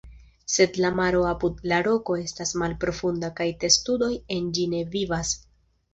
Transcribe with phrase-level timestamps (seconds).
[0.51, 5.37] Sed la maro apud la roko estas malprofunda kaj testudoj en ĝi ne vivas.